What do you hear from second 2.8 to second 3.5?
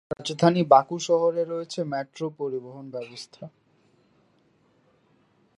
ব্যবস্থা।